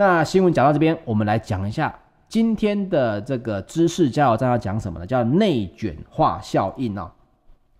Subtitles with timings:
[0.00, 1.92] 那新闻讲到这边，我们来讲一下
[2.28, 5.04] 今天的这个知识加油站要讲什么呢？
[5.04, 7.10] 叫内卷化效应哦。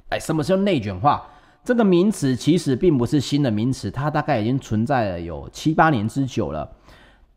[0.08, 1.22] 哎，什么叫内卷化？
[1.62, 6.68] 这个名词其实并不是新的名词，它大概已经存在了有七八年之久了。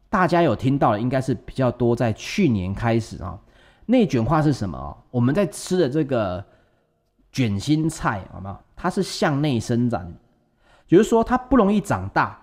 [0.09, 3.37] 大家有听到的应该是比较多，在去年开始啊。
[3.85, 4.97] 内卷化是什么？
[5.11, 6.43] 我们在吃的这个
[7.31, 8.59] 卷心菜，好吗？
[8.75, 10.11] 它是向内生长，
[10.87, 12.40] 也就是说它不容易长大。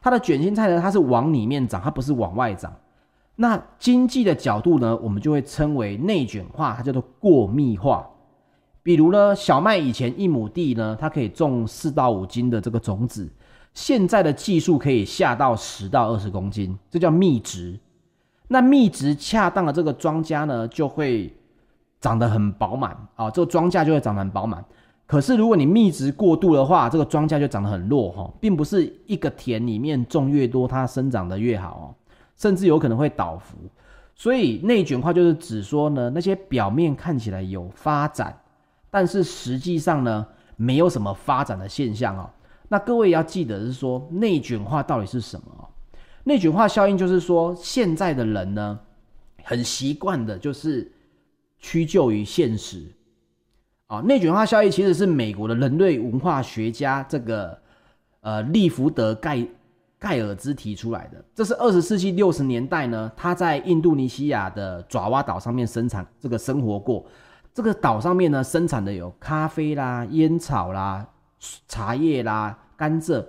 [0.00, 2.72] 它的卷心菜呢，它是往里面长，它不是往外长。
[3.36, 8.08] 那经济的角度呢，我们就会称为内卷化，它叫做过密化。
[8.82, 13.28] 比如呢，小麦以前一亩地呢，它可以种四到五斤的这个种子，
[13.74, 17.78] 现在的技术可以下到十到二十公斤，这叫密植。
[18.48, 21.32] 那密植恰当的这个庄稼呢，就会
[22.00, 24.64] 长得很饱满啊，这个庄稼就会长得很饱满。
[25.08, 31.84] 可是如果你密植过度的话，这个庄稼就长得很弱哈，并不是一个田里面种越多，它生长得越好哦，
[32.36, 33.56] 甚至有可能会倒伏。
[34.14, 38.38] 所以内卷化就是指说呢，那些表面看起来有发展，
[38.90, 42.28] 但是实际上呢，没有什么发展的现象哦。
[42.68, 45.68] 那各位要记得是说，内卷化到底是什么？
[46.24, 48.78] 内卷化效应就是说，现在的人呢，
[49.42, 50.92] 很习惯的就是
[51.58, 52.84] 屈就于现实
[53.88, 54.00] 啊。
[54.00, 57.58] 内卷化效应其实是美国的人类文化学家这个
[58.20, 59.44] 呃利福德盖
[59.98, 61.22] 盖尔兹提出来的。
[61.34, 67.04] 这是二十世纪六十年代呢，他在印度尼西亚的爪哇岛上面生产这个生活过。
[67.52, 71.04] 这个岛上面呢，生产的有咖啡啦、烟草啦、
[71.66, 73.26] 茶叶啦、甘蔗。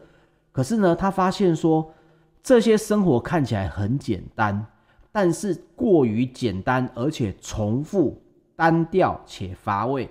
[0.52, 1.92] 可是呢，他发现说。
[2.42, 4.66] 这些生活看起来很简单，
[5.12, 8.20] 但是过于简单，而且重复、
[8.56, 10.10] 单调且乏味。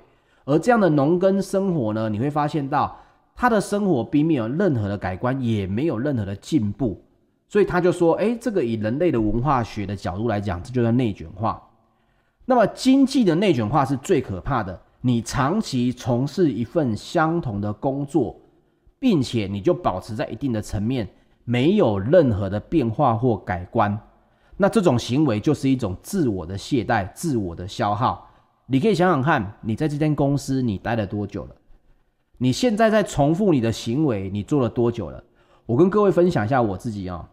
[0.49, 2.99] 而这样的农耕生活呢，你会发现到
[3.37, 7.05] 他的生活并没有任何的改观，也没有任何的进步。
[7.47, 11.63] 所以他就说：“诶，这个以人类的文化学的角度来讲，这就叫内卷化。
[12.47, 14.81] 那么经济的内卷化是最可怕的。
[15.03, 18.35] 你长期从事一份相同的工作，
[18.99, 21.07] 并且你就保持在一定的层面。”
[21.45, 23.99] 没有任何的变化或改观，
[24.59, 28.28] 那这种行为就是一种自我的懈怠、自我的消耗。
[28.71, 31.57] 你可以想想看，你在这间公司你待了多久了？
[32.37, 35.25] 你现在在重复你的行为，你做了多久了？
[35.65, 37.25] 我跟各位分享一下我自己啊、哦。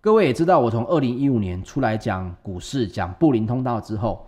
[0.00, 4.26] 各位也知道，我从二零一五年出来讲股市、讲布林通道之后，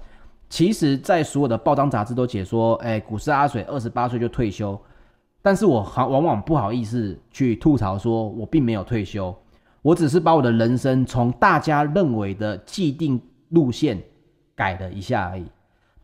[0.48, 4.81] 其实在所有的报章杂志都解说，哎，股市阿水二十八岁就退休。
[5.42, 9.36] 但是我好往往不好意思去吐槽，说我并没有退休，
[9.82, 14.00] 我只是把我的人生从大家认为的既定路线
[14.54, 15.44] 改了一下而已。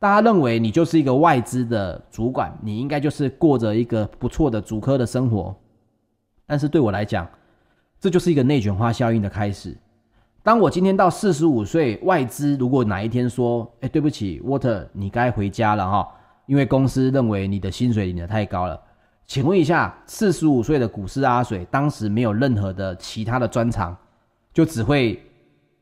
[0.00, 5.54] 大家认为你就是一个外资的主管，你应该就是过着一个不错的主科的生活。
[6.46, 7.28] 但是对我来讲，
[8.00, 9.76] 这就是一个内卷化效应的开始。
[10.42, 16.08] 当我今天到四十五岁，外资如果哪一天说：“哎，对不起，Water，你该回家了哈，
[16.46, 18.80] 因为公司认为你的薪水领的太高了。”
[19.28, 23.94] 请问一下，四十五岁的股市阿水，当时没有任何的其他的专长，
[24.54, 25.22] 就只会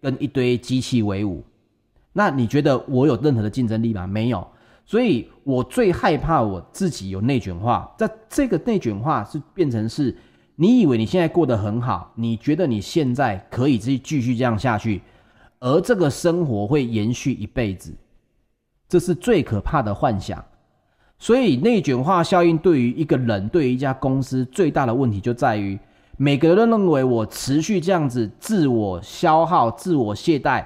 [0.03, 1.45] 跟一堆机器为伍。
[2.19, 4.05] 那你觉得我有任何的竞争力吗？
[4.09, 4.45] 没有。
[4.85, 7.95] 所以我最害怕我自己有内卷化。
[7.97, 10.17] 在这个内卷化是变成是，
[10.57, 15.01] 你以为你现在过得很好，你觉得你现在可以继继续这样下去，
[15.61, 17.95] 而这个生活会延续一辈子，
[18.89, 20.45] 这是最可怕的幻想。
[21.21, 25.79] 所以内卷化效应对于一个人，对于一家公司最大的问题就在于，
[26.17, 30.65] 每个人都认为我持续这样子自我消耗、自我懈怠，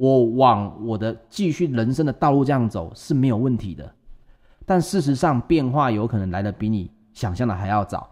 [0.00, 3.94] 我往我的继续人生的道路这样走是没有问题的。
[4.64, 8.08] 但事实上，变化有可能来得比你想象的还要早。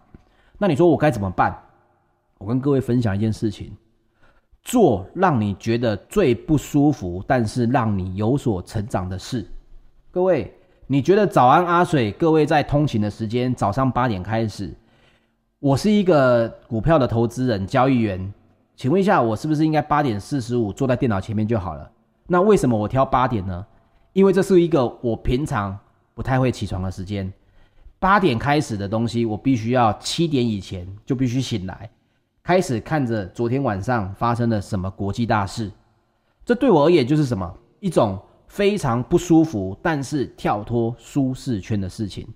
[0.59, 1.57] 那你说我该怎么办？
[2.37, 3.71] 我跟各位分享一件事情：
[4.61, 9.45] 做让你觉得最不舒服，但是让你有所成长的事。
[10.11, 10.53] 各位。
[10.91, 14.73] 你觉得早安阿水，各位在通勤的时间，早上八点开始。
[15.59, 18.33] 我是一个股票的投资人、交易员，
[18.79, 21.91] 请问一下，我是不是应该八点四十五坐在电脑前面就好了？
[22.27, 23.65] 那为什么我挑八点呢？
[24.13, 25.77] 因为这是一个我平常
[26.13, 27.29] 不太会起床的时间。
[27.99, 31.89] 八点开始的东西，我必须要七点以前就必须醒来，
[32.41, 35.69] 开始看着昨天晚上发生了什么国际大事。
[36.45, 37.53] 这对我而言就是什么？
[37.81, 38.17] 一种。
[38.47, 42.27] 非常不舒服，但是跳脱舒适圈的事情。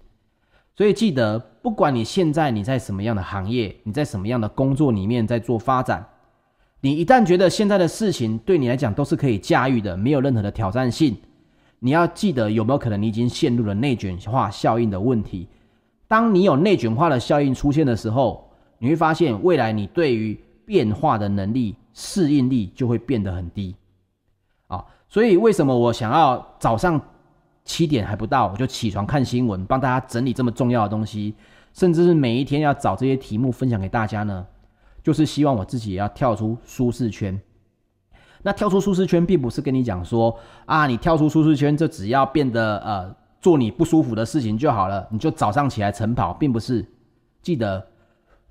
[0.75, 6.07] 所以记得，不管你现在你在什么样的行业，你在什么样的工作里面在做发展，
[6.85, 11.15] 你一旦觉得现在的事情对你来讲都是可以驾驭的，没有任何的挑战性，
[11.79, 15.47] 你要记得有没有可能你已经陷入了内卷化效应的问题。
[16.09, 23.73] 当你有内卷化的效应出现的时候，你会发现未来你对于变化的能力适应力就会变得很低。
[24.67, 26.99] 啊，所以为什么我想要早上
[27.63, 31.33] 七点还不到我就起床看新闻，帮大家整理这么重要的东西，
[31.71, 34.45] 甚至是每一天要找这些题目分享给大家呢？
[35.03, 37.39] 就是希望我自己也要跳出舒适圈。
[38.41, 46.85] 那跳出舒适圈，并不是跟你讲说啊，你跳出舒适圈，就只要变得呃做你不舒服的事情就好了，你就早上起来晨跑，并不是。
[47.41, 47.85] 记得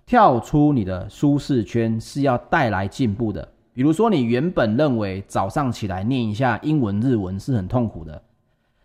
[0.05, 3.47] 跳出你的舒适圈是要带来进步的。
[3.75, 8.23] 比如说，你原本认为早上起来念一下英文、日文是很痛苦的，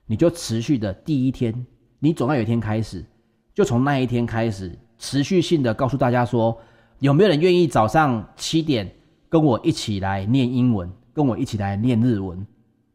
[0.06, 1.66] 你就持续的第一天，
[2.00, 3.06] 你总要有一天开始，
[3.54, 6.58] 就从那一天开始，持续性的告诉大家说，
[6.99, 8.91] 有没有人愿意早上七点
[9.29, 10.91] 跟我一起来念英文？
[11.13, 12.45] 跟我一起来念日文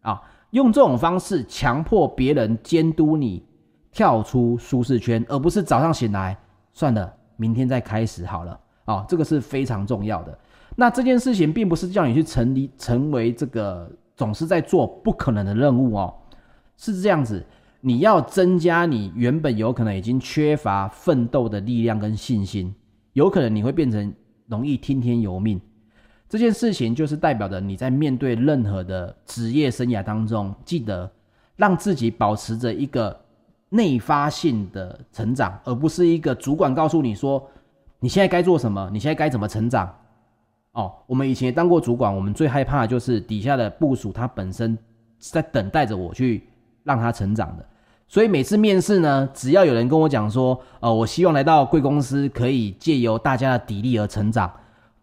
[0.02, 0.22] 啊！
[0.50, 3.44] 用这种方式强迫别人监督你
[3.90, 6.38] 跳出舒适圈，而不是早上醒来
[6.72, 9.04] 算了，明天再开始好了啊！
[9.08, 10.38] 这个是非常重要的。
[10.76, 16.14] 那这件事情并不是叫你去成立成为这个总是在做不可能的任务哦，
[16.76, 17.44] 是这样子，
[17.81, 22.72] 你要增加你原本有可能已经缺乏奋斗的力量跟信心，
[23.12, 24.12] 有可能你会变成
[24.47, 25.61] 容易听天由命。
[26.29, 31.11] 这件事情就是代表着你在面对任何的职业生涯当中，记得
[31.56, 33.19] 让自己保持着一个
[33.69, 37.47] 内发性的成长，而不是一个主管告诉你说
[38.00, 39.94] 你现在该做什么，你现在该怎么成长。
[40.73, 44.76] 哦，我们以前也当过主管，我们最害怕的就是底下的部署他本身
[45.19, 46.49] 是在等待着我去
[46.82, 47.67] 让他成长的。
[48.12, 54.53] 所以每次面试呢，只要有人跟我讲说，呃，我希望来到贵公司，可以借由大家的砥砺而成长。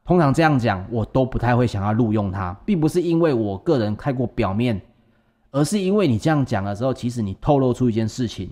[0.06, 4.80] 通常这样讲，我都不太会想要录用他，并不是因为我个人太过表面，
[5.50, 8.48] 而是因为你这样讲的时候，其实你透露出一件事情，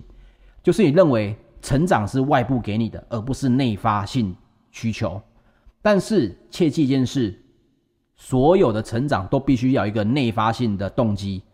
[0.60, 4.34] 就是你认为成长是外部给你的，而不是内发性
[4.72, 5.22] 需求。
[5.80, 7.40] 但是切记一件事，
[8.16, 11.44] 所有的成长都必须要一个内发性的动机。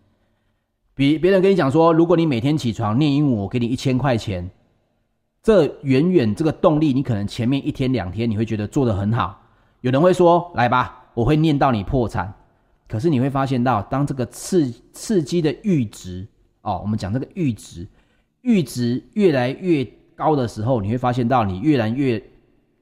[0.94, 4.48] 比别人跟你讲说，如果你每天起床念英文，我给你一千块钱，
[5.42, 9.42] 这远远这个动力，你可能前面一天两天你会觉得做得很好。
[9.80, 12.32] 有人会说：“来吧，我会念到你破产。”
[12.86, 16.26] 可是你会发现到，当这个刺刺激的阈值
[16.62, 17.86] 哦，我们讲这个阈值，
[18.42, 22.22] 阈值越来越高的时候，你会发现到你越来越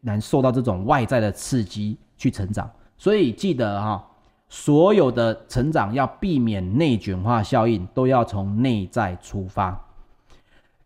[0.02, 2.70] 难受到这种外在的刺激去成长。
[2.98, 4.06] 所以记得哈、
[4.52, 9.81] 所有的成长要避免内卷化效应，都要从内在出发。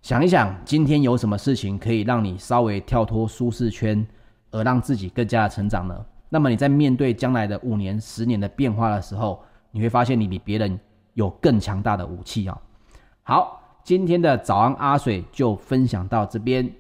[0.01, 4.07] 想一想，今天有什么事情可以让你稍微跳脱舒适圈？
[4.53, 6.07] 而让自己更加的成长呢？
[6.29, 9.43] 那么你在面对将来的五年、十年的变化的时候，
[9.73, 10.79] 你会发现你比别人
[11.15, 12.57] 有更强大的武器啊！
[13.25, 16.73] 好，今天的早安阿水就分享到这边，